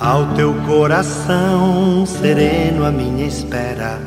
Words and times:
Ao 0.00 0.34
teu 0.34 0.52
coração 0.66 2.04
sereno, 2.04 2.84
a 2.84 2.90
minha 2.90 3.24
espera 3.28 4.00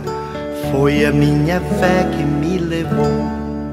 foi 0.69 1.05
a 1.05 1.13
minha 1.13 1.61
fé 1.61 2.03
que 2.03 2.23
me 2.23 2.57
levou. 2.57 3.07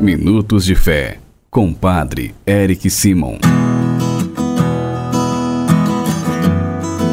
Minutos 0.01 0.65
de 0.65 0.77
Fé, 0.77 1.19
com 1.51 1.75
Padre 1.75 2.33
Eric 2.47 2.89
Simon. 2.89 3.39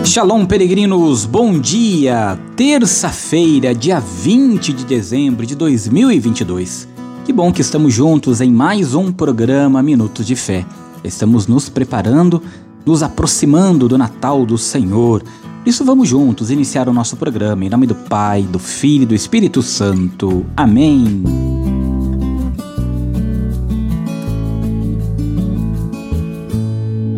Shalom, 0.06 0.46
peregrinos, 0.46 1.26
bom 1.26 1.58
dia! 1.58 2.38
Terça-feira, 2.56 3.74
dia 3.74 4.00
20 4.00 4.72
de 4.72 4.86
dezembro 4.86 5.48
de 5.48 5.56
2022. 5.56 6.88
Que 7.26 7.34
bom 7.34 7.52
que 7.52 7.62
estamos 7.62 7.92
juntos 7.92 8.40
em 8.40 8.52
mais 8.52 8.94
um 8.94 9.12
programa 9.12 9.82
Minutos 9.82 10.28
de 10.28 10.36
Fé. 10.36 10.64
Estamos 11.04 11.48
nos 11.48 11.70
preparando 11.70 12.40
nos 12.86 13.04
aproximando 13.04 13.88
do 13.88 13.98
Natal 13.98 14.46
do 14.46 14.58
Senhor. 14.58 15.24
Isso 15.66 15.86
vamos 15.86 16.08
juntos 16.08 16.50
iniciar 16.50 16.90
o 16.90 16.94
nosso 16.94 17.16
programa 17.16 17.64
em 17.64 17.70
nome 17.70 17.86
do 17.86 17.94
Pai, 17.94 18.44
do 18.44 18.58
Filho 18.58 19.04
e 19.04 19.06
do 19.06 19.16
Espírito 19.16 19.62
Santo. 19.62 20.46
Amém. 20.58 21.24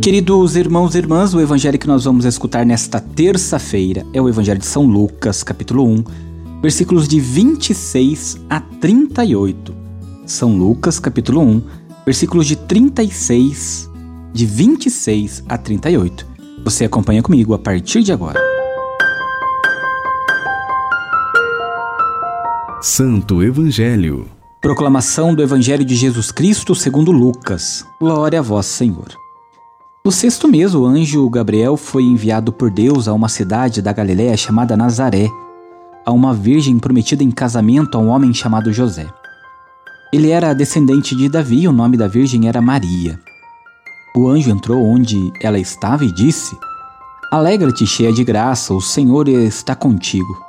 Queridos 0.01 0.57
irmãos 0.57 0.95
e 0.95 0.97
irmãs, 0.97 1.33
o 1.33 1.39
evangelho 1.39 1.79
que 1.79 1.87
nós 1.87 2.03
vamos 2.03 2.25
escutar 2.25 2.65
nesta 2.65 2.99
terça-feira 2.99 4.05
é 4.11 4.21
o 4.21 4.27
evangelho 4.27 4.59
de 4.59 4.65
São 4.65 4.85
Lucas, 4.85 5.43
capítulo 5.43 5.87
1, 5.87 6.03
versículos 6.61 7.07
de 7.07 7.21
26 7.21 8.41
a 8.49 8.59
38. 8.59 9.73
São 10.25 10.57
Lucas, 10.57 10.99
capítulo 10.99 11.39
1, 11.39 11.61
versículos 12.05 12.47
de 12.47 12.57
36 12.57 13.92
de 14.33 14.47
26 14.47 15.43
a 15.47 15.57
38. 15.57 16.25
Você 16.65 16.85
acompanha 16.85 17.21
comigo 17.21 17.53
a 17.53 17.59
partir 17.59 18.01
de 18.01 18.11
agora. 18.11 18.41
Santo 22.81 23.43
Evangelho. 23.43 24.25
Proclamação 24.59 25.35
do 25.35 25.43
Evangelho 25.43 25.85
de 25.85 25.95
Jesus 25.95 26.31
Cristo 26.31 26.73
segundo 26.73 27.11
Lucas. 27.11 27.85
Glória 27.99 28.39
a 28.39 28.41
vós, 28.41 28.65
Senhor. 28.65 29.15
No 30.03 30.11
sexto 30.11 30.47
mês, 30.47 30.73
o 30.73 30.85
anjo 30.85 31.29
Gabriel 31.29 31.77
foi 31.77 32.03
enviado 32.03 32.51
por 32.51 32.71
Deus 32.71 33.07
a 33.07 33.13
uma 33.13 33.29
cidade 33.29 33.81
da 33.81 33.93
Galiléia 33.93 34.35
chamada 34.35 34.75
Nazaré, 34.75 35.29
a 36.05 36.11
uma 36.11 36.33
virgem 36.33 36.79
prometida 36.79 37.23
em 37.23 37.31
casamento 37.31 37.97
a 37.97 38.01
um 38.01 38.09
homem 38.09 38.33
chamado 38.33 38.73
José. 38.73 39.07
Ele 40.11 40.29
era 40.29 40.53
descendente 40.53 41.15
de 41.15 41.29
Davi 41.29 41.61
e 41.61 41.67
o 41.67 41.71
nome 41.71 41.95
da 41.95 42.07
virgem 42.07 42.47
era 42.47 42.61
Maria. 42.61 43.17
O 44.15 44.27
anjo 44.27 44.51
entrou 44.51 44.85
onde 44.85 45.33
ela 45.41 45.57
estava 45.57 46.05
e 46.05 46.11
disse: 46.11 46.55
Alegra-te, 47.31 47.87
cheia 47.87 48.13
de 48.13 48.23
graça, 48.23 48.71
o 48.71 48.79
Senhor 48.79 49.27
está 49.27 49.73
contigo. 49.73 50.39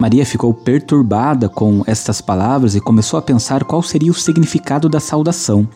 Maria 0.00 0.24
ficou 0.24 0.54
perturbada 0.54 1.46
com 1.46 1.82
estas 1.86 2.22
palavras 2.22 2.74
e 2.74 2.80
começou 2.80 3.18
a 3.18 3.22
pensar 3.22 3.64
qual 3.64 3.82
seria 3.82 4.10
o 4.10 4.14
significado 4.14 4.88
da 4.88 4.98
saudação. 4.98 5.68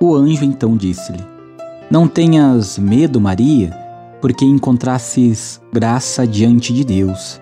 O 0.00 0.12
anjo 0.12 0.44
então 0.44 0.76
disse-lhe: 0.76 1.24
Não 1.88 2.08
tenhas 2.08 2.78
medo, 2.78 3.20
Maria, 3.20 3.70
porque 4.20 4.44
encontrasses 4.44 5.60
graça 5.72 6.26
diante 6.26 6.72
de 6.72 6.82
Deus. 6.82 7.40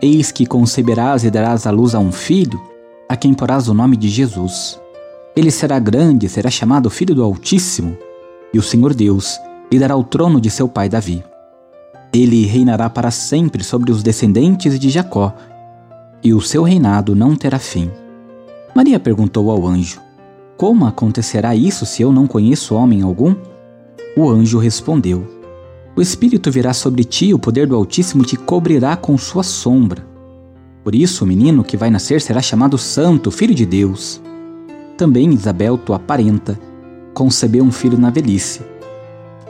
Eis 0.00 0.32
que 0.32 0.46
conceberás 0.46 1.24
e 1.24 1.30
darás 1.30 1.66
à 1.66 1.70
luz 1.70 1.94
a 1.94 1.98
um 1.98 2.10
filho, 2.10 2.58
a 3.06 3.16
quem 3.16 3.34
porás 3.34 3.68
o 3.68 3.74
nome 3.74 3.98
de 3.98 4.08
Jesus. 4.08 4.80
Ele 5.36 5.50
será 5.50 5.78
grande, 5.78 6.26
será 6.26 6.50
chamado 6.50 6.88
Filho 6.88 7.14
do 7.14 7.22
Altíssimo 7.22 7.98
e 8.54 8.58
o 8.58 8.62
Senhor 8.62 8.94
Deus 8.94 9.40
lhe 9.70 9.80
dará 9.80 9.96
o 9.96 10.04
trono 10.04 10.40
de 10.40 10.48
seu 10.48 10.68
pai 10.68 10.88
Davi. 10.88 11.24
Ele 12.12 12.46
reinará 12.46 12.88
para 12.88 13.10
sempre 13.10 13.64
sobre 13.64 13.90
os 13.90 14.00
descendentes 14.00 14.78
de 14.78 14.88
Jacó, 14.88 15.34
e 16.22 16.32
o 16.32 16.40
seu 16.40 16.62
reinado 16.62 17.16
não 17.16 17.34
terá 17.34 17.58
fim. 17.58 17.90
Maria 18.74 19.00
perguntou 19.00 19.50
ao 19.50 19.66
anjo: 19.66 20.00
Como 20.56 20.86
acontecerá 20.86 21.56
isso 21.56 21.84
se 21.84 22.02
eu 22.02 22.12
não 22.12 22.28
conheço 22.28 22.76
homem 22.76 23.02
algum? 23.02 23.34
O 24.16 24.30
anjo 24.30 24.60
respondeu: 24.60 25.26
O 25.96 26.00
Espírito 26.00 26.52
virá 26.52 26.72
sobre 26.72 27.02
ti, 27.02 27.26
e 27.26 27.34
o 27.34 27.38
poder 27.38 27.66
do 27.66 27.74
Altíssimo 27.74 28.24
te 28.24 28.36
cobrirá 28.36 28.96
com 28.96 29.18
sua 29.18 29.42
sombra. 29.42 30.06
Por 30.84 30.94
isso, 30.94 31.24
o 31.24 31.26
menino 31.26 31.64
que 31.64 31.76
vai 31.76 31.90
nascer 31.90 32.20
será 32.20 32.40
chamado 32.40 32.78
Santo, 32.78 33.32
Filho 33.32 33.54
de 33.54 33.66
Deus. 33.66 34.22
Também 34.96 35.32
Isabel, 35.32 35.76
tua 35.76 35.98
parenta, 35.98 36.56
concebeu 37.14 37.64
um 37.64 37.72
filho 37.72 37.96
na 37.96 38.10
velhice. 38.10 38.60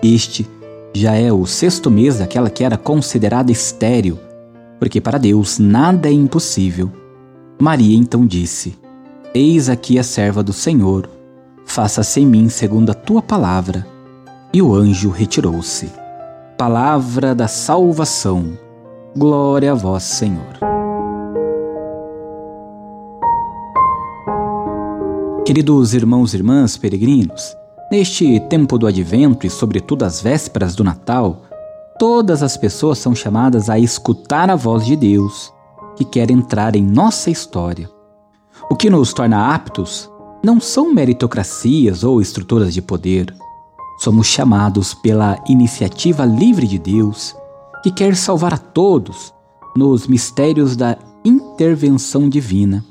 Este 0.02 0.46
já 0.94 1.14
é 1.14 1.32
o 1.32 1.44
sexto 1.46 1.90
mês 1.90 2.18
daquela 2.18 2.50
que 2.50 2.62
era 2.62 2.76
considerada 2.76 3.50
estéril, 3.50 4.18
porque 4.78 5.00
para 5.00 5.18
Deus 5.18 5.58
nada 5.58 6.08
é 6.08 6.12
impossível. 6.12 6.92
Maria 7.60 7.96
então 7.96 8.26
disse: 8.26 8.76
Eis 9.34 9.68
aqui 9.68 9.98
a 9.98 10.02
serva 10.04 10.42
do 10.42 10.52
Senhor, 10.52 11.08
faça-se 11.64 12.20
em 12.20 12.26
mim 12.26 12.48
segundo 12.48 12.90
a 12.90 12.94
tua 12.94 13.22
palavra. 13.22 13.86
E 14.52 14.62
o 14.62 14.72
anjo 14.72 15.10
retirou-se. 15.10 15.90
Palavra 16.56 17.34
da 17.34 17.48
salvação. 17.48 18.56
Glória 19.16 19.72
a 19.72 19.74
vós, 19.74 20.04
Senhor. 20.04 20.73
Queridos 25.44 25.92
irmãos 25.92 26.32
e 26.32 26.38
irmãs 26.38 26.78
peregrinos, 26.78 27.54
neste 27.92 28.40
tempo 28.48 28.78
do 28.78 28.86
advento 28.86 29.46
e, 29.46 29.50
sobretudo, 29.50 30.02
as 30.02 30.18
vésperas 30.18 30.74
do 30.74 30.82
Natal, 30.82 31.42
todas 31.98 32.42
as 32.42 32.56
pessoas 32.56 32.96
são 32.96 33.14
chamadas 33.14 33.68
a 33.68 33.78
escutar 33.78 34.50
a 34.50 34.56
voz 34.56 34.86
de 34.86 34.96
Deus, 34.96 35.52
que 35.96 36.04
quer 36.04 36.30
entrar 36.30 36.74
em 36.74 36.82
nossa 36.82 37.30
história. 37.30 37.90
O 38.70 38.74
que 38.74 38.88
nos 38.88 39.12
torna 39.12 39.54
aptos 39.54 40.10
não 40.42 40.58
são 40.58 40.94
meritocracias 40.94 42.04
ou 42.04 42.22
estruturas 42.22 42.72
de 42.72 42.80
poder. 42.80 43.26
Somos 43.98 44.26
chamados 44.26 44.94
pela 44.94 45.38
iniciativa 45.46 46.24
livre 46.24 46.66
de 46.66 46.78
Deus, 46.78 47.36
que 47.82 47.90
quer 47.90 48.16
salvar 48.16 48.54
a 48.54 48.58
todos 48.58 49.34
nos 49.76 50.06
mistérios 50.06 50.74
da 50.74 50.96
intervenção 51.22 52.30
divina 52.30 52.82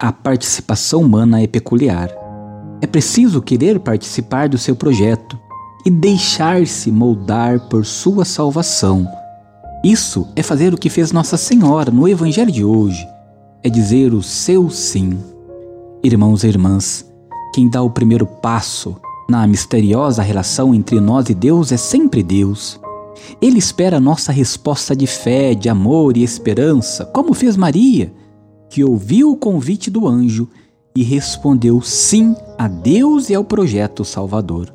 a 0.00 0.10
participação 0.10 1.02
humana 1.02 1.42
é 1.42 1.46
peculiar. 1.46 2.10
É 2.80 2.86
preciso 2.86 3.42
querer 3.42 3.78
participar 3.78 4.48
do 4.48 4.56
seu 4.56 4.74
projeto 4.74 5.38
e 5.84 5.90
deixar-se 5.90 6.90
moldar 6.90 7.68
por 7.68 7.84
sua 7.84 8.24
salvação. 8.24 9.06
Isso 9.84 10.26
é 10.34 10.42
fazer 10.42 10.72
o 10.72 10.78
que 10.78 10.88
fez 10.88 11.12
Nossa 11.12 11.36
Senhora 11.36 11.90
no 11.90 12.08
Evangelho 12.08 12.50
de 12.50 12.64
hoje, 12.64 13.06
é 13.62 13.68
dizer 13.68 14.14
o 14.14 14.22
seu 14.22 14.70
sim. 14.70 15.18
Irmãos 16.02 16.44
e 16.44 16.48
irmãs, 16.48 17.04
quem 17.54 17.68
dá 17.68 17.82
o 17.82 17.90
primeiro 17.90 18.26
passo 18.26 18.96
na 19.28 19.46
misteriosa 19.46 20.22
relação 20.22 20.74
entre 20.74 20.98
nós 20.98 21.28
e 21.28 21.34
Deus 21.34 21.72
é 21.72 21.76
sempre 21.76 22.22
Deus. 22.22 22.80
Ele 23.40 23.58
espera 23.58 24.00
nossa 24.00 24.32
resposta 24.32 24.96
de 24.96 25.06
fé, 25.06 25.54
de 25.54 25.68
amor 25.68 26.16
e 26.16 26.22
esperança, 26.22 27.04
como 27.04 27.34
fez 27.34 27.54
Maria 27.54 28.18
que 28.70 28.84
ouviu 28.84 29.32
o 29.32 29.36
convite 29.36 29.90
do 29.90 30.06
anjo 30.06 30.48
e 30.96 31.02
respondeu 31.02 31.82
sim 31.82 32.34
a 32.56 32.68
Deus 32.68 33.28
e 33.28 33.34
ao 33.34 33.44
projeto 33.44 34.04
Salvador. 34.04 34.72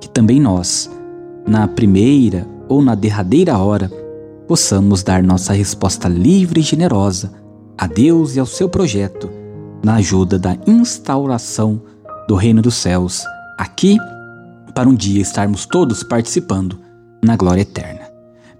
Que 0.00 0.08
também 0.08 0.40
nós, 0.40 0.90
na 1.46 1.68
primeira 1.68 2.48
ou 2.66 2.82
na 2.82 2.94
derradeira 2.94 3.58
hora, 3.58 3.90
possamos 4.48 5.02
dar 5.02 5.22
nossa 5.22 5.52
resposta 5.52 6.08
livre 6.08 6.60
e 6.60 6.62
generosa 6.62 7.32
a 7.76 7.86
Deus 7.86 8.36
e 8.36 8.40
ao 8.40 8.46
seu 8.46 8.68
projeto, 8.68 9.30
na 9.82 9.94
ajuda 9.94 10.38
da 10.38 10.56
instauração 10.66 11.80
do 12.28 12.34
Reino 12.34 12.60
dos 12.60 12.74
Céus, 12.74 13.24
aqui, 13.58 13.96
para 14.74 14.88
um 14.88 14.94
dia 14.94 15.22
estarmos 15.22 15.66
todos 15.66 16.02
participando 16.02 16.78
na 17.22 17.36
glória 17.36 17.62
eterna. 17.62 17.99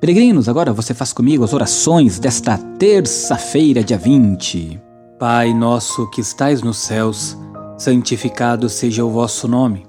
Peregrinos, 0.00 0.48
agora 0.48 0.72
você 0.72 0.94
faz 0.94 1.12
comigo 1.12 1.44
as 1.44 1.52
orações 1.52 2.18
desta 2.18 2.56
terça-feira, 2.56 3.84
dia 3.84 3.98
20. 3.98 4.80
Pai 5.18 5.52
nosso 5.52 6.08
que 6.08 6.22
estais 6.22 6.62
nos 6.62 6.78
céus, 6.78 7.36
santificado 7.76 8.70
seja 8.70 9.04
o 9.04 9.10
vosso 9.10 9.46
nome. 9.46 9.86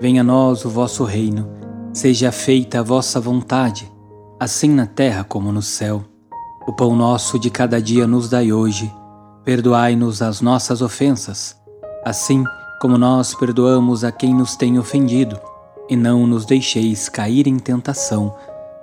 Venha 0.00 0.22
a 0.22 0.24
nós 0.24 0.64
o 0.64 0.68
vosso 0.68 1.04
reino. 1.04 1.48
Seja 1.92 2.32
feita 2.32 2.80
a 2.80 2.82
vossa 2.82 3.20
vontade, 3.20 3.88
assim 4.40 4.68
na 4.68 4.84
terra 4.84 5.22
como 5.22 5.52
no 5.52 5.62
céu. 5.62 6.02
O 6.66 6.72
pão 6.72 6.96
nosso 6.96 7.38
de 7.38 7.48
cada 7.48 7.80
dia 7.80 8.04
nos 8.04 8.28
dai 8.28 8.52
hoje. 8.52 8.92
Perdoai-nos 9.44 10.22
as 10.22 10.40
nossas 10.40 10.82
ofensas, 10.82 11.56
assim 12.04 12.42
como 12.80 12.98
nós 12.98 13.32
perdoamos 13.32 14.02
a 14.02 14.10
quem 14.10 14.34
nos 14.34 14.56
tem 14.56 14.76
ofendido, 14.76 15.38
e 15.88 15.94
não 15.94 16.26
nos 16.26 16.44
deixeis 16.44 17.08
cair 17.08 17.46
em 17.46 17.60
tentação 17.60 18.34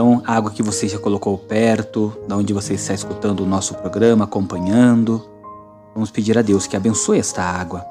Então, 0.00 0.22
a 0.26 0.34
água 0.34 0.50
que 0.50 0.62
você 0.62 0.88
já 0.88 0.98
colocou 0.98 1.36
perto, 1.36 2.16
da 2.26 2.34
onde 2.34 2.54
você 2.54 2.72
está 2.72 2.94
escutando 2.94 3.40
o 3.40 3.46
nosso 3.46 3.74
programa, 3.74 4.24
acompanhando. 4.24 5.22
Vamos 5.92 6.10
pedir 6.10 6.38
a 6.38 6.42
Deus 6.42 6.66
que 6.66 6.74
abençoe 6.74 7.18
esta 7.18 7.42
água. 7.42 7.84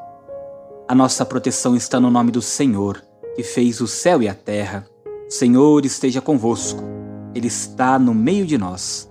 A 0.88 0.96
nossa 0.96 1.24
proteção 1.24 1.76
está 1.76 2.00
no 2.00 2.10
nome 2.10 2.32
do 2.32 2.42
Senhor, 2.42 3.00
que 3.36 3.44
fez 3.44 3.80
o 3.80 3.86
céu 3.86 4.24
e 4.24 4.28
a 4.28 4.34
terra 4.34 4.88
Senhor 5.30 5.86
esteja 5.86 6.20
convosco, 6.20 6.82
Ele 7.36 7.46
está 7.46 8.00
no 8.00 8.16
meio 8.16 8.44
de 8.44 8.58
nós. 8.58 9.08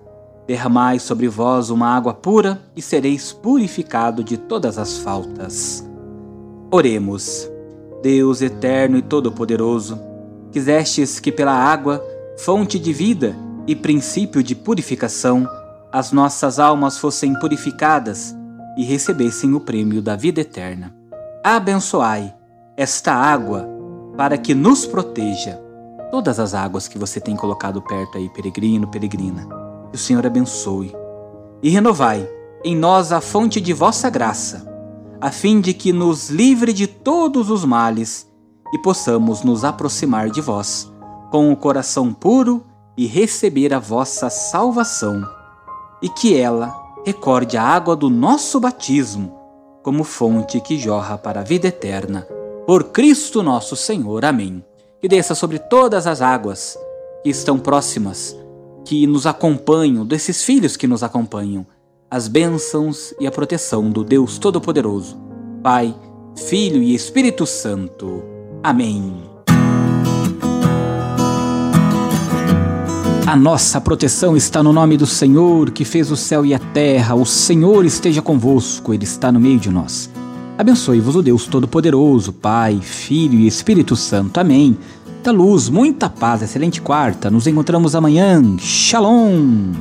Derramai 0.48 0.98
sobre 0.98 1.28
vós 1.28 1.70
uma 1.70 1.86
água 1.86 2.12
pura 2.12 2.60
e 2.74 2.82
sereis 2.82 3.32
purificado 3.32 4.24
de 4.24 4.36
todas 4.36 4.76
as 4.76 4.98
faltas. 4.98 5.88
Oremos. 6.68 7.48
Deus 8.02 8.42
eterno 8.42 8.98
e 8.98 9.02
todo-poderoso, 9.02 10.00
quisestes 10.50 11.20
que 11.20 11.30
pela 11.30 11.52
água, 11.52 12.04
fonte 12.38 12.78
de 12.78 12.92
vida 12.92 13.36
e 13.66 13.74
princípio 13.74 14.42
de 14.42 14.54
purificação, 14.54 15.48
as 15.92 16.12
nossas 16.12 16.60
almas 16.60 16.96
fossem 16.96 17.34
purificadas 17.40 18.34
e 18.76 18.84
recebessem 18.84 19.54
o 19.54 19.60
prêmio 19.60 20.00
da 20.00 20.14
vida 20.14 20.40
eterna. 20.40 20.94
Abençoai 21.42 22.32
esta 22.76 23.12
água 23.12 23.68
para 24.16 24.38
que 24.38 24.54
nos 24.54 24.86
proteja 24.86 25.60
todas 26.12 26.38
as 26.38 26.54
águas 26.54 26.86
que 26.86 26.96
você 26.96 27.20
tem 27.20 27.34
colocado 27.34 27.82
perto 27.82 28.16
aí, 28.16 28.28
peregrino, 28.30 28.86
peregrina. 28.86 29.46
Que 29.90 29.96
o 29.96 29.98
Senhor 29.98 30.24
abençoe. 30.24 30.94
E 31.60 31.68
renovai 31.70 32.28
em 32.64 32.76
nós 32.76 33.10
a 33.10 33.20
fonte 33.20 33.60
de 33.60 33.72
vossa 33.72 34.08
graça, 34.08 34.64
a 35.20 35.32
fim 35.32 35.60
de 35.60 35.74
que 35.74 35.92
nos 35.92 36.30
livre 36.30 36.72
de 36.72 36.86
todos 36.86 37.50
os 37.50 37.64
males 37.64 38.28
e 38.72 38.78
possamos 38.78 39.42
nos 39.42 39.64
aproximar 39.64 40.30
de 40.30 40.40
vós 40.40 40.88
com 41.30 41.52
o 41.52 41.56
coração 41.56 42.12
puro 42.12 42.64
e 42.96 43.06
receber 43.06 43.72
a 43.72 43.78
vossa 43.78 44.28
salvação, 44.30 45.22
e 46.02 46.08
que 46.08 46.36
ela 46.36 46.74
recorde 47.04 47.56
a 47.56 47.62
água 47.62 47.94
do 47.94 48.10
nosso 48.10 48.58
batismo 48.58 49.36
como 49.82 50.04
fonte 50.04 50.60
que 50.60 50.78
jorra 50.78 51.16
para 51.16 51.40
a 51.40 51.44
vida 51.44 51.68
eterna. 51.68 52.26
Por 52.66 52.84
Cristo 52.84 53.42
nosso 53.42 53.74
Senhor. 53.76 54.24
Amém 54.24 54.62
que 55.00 55.08
desça 55.08 55.34
sobre 55.34 55.58
todas 55.58 56.06
as 56.06 56.20
águas 56.20 56.76
que 57.22 57.30
estão 57.30 57.58
próximas, 57.58 58.36
que 58.84 59.06
nos 59.06 59.26
acompanham, 59.26 60.04
desses 60.04 60.42
filhos 60.42 60.76
que 60.76 60.86
nos 60.86 61.02
acompanham, 61.02 61.66
as 62.10 62.26
bênçãos 62.26 63.14
e 63.20 63.26
a 63.26 63.30
proteção 63.30 63.90
do 63.90 64.02
Deus 64.02 64.38
Todo-Poderoso, 64.38 65.16
Pai, 65.62 65.94
Filho 66.36 66.82
e 66.82 66.94
Espírito 66.94 67.46
Santo. 67.46 68.22
Amém. 68.62 69.37
A 73.28 73.36
nossa 73.36 73.78
proteção 73.78 74.34
está 74.38 74.62
no 74.62 74.72
nome 74.72 74.96
do 74.96 75.04
Senhor, 75.04 75.70
que 75.70 75.84
fez 75.84 76.10
o 76.10 76.16
céu 76.16 76.46
e 76.46 76.54
a 76.54 76.58
terra. 76.58 77.14
O 77.14 77.26
Senhor 77.26 77.84
esteja 77.84 78.22
convosco, 78.22 78.94
Ele 78.94 79.04
está 79.04 79.30
no 79.30 79.38
meio 79.38 79.58
de 79.58 79.68
nós. 79.68 80.10
Abençoe-vos 80.56 81.14
o 81.14 81.20
Deus 81.20 81.44
Todo-Poderoso, 81.44 82.32
Pai, 82.32 82.80
Filho 82.80 83.38
e 83.38 83.46
Espírito 83.46 83.94
Santo. 83.96 84.40
Amém. 84.40 84.78
Da 85.22 85.30
luz, 85.30 85.68
muita 85.68 86.08
paz, 86.08 86.40
excelente 86.40 86.80
quarta. 86.80 87.30
Nos 87.30 87.46
encontramos 87.46 87.94
amanhã. 87.94 88.42
Shalom. 88.56 89.74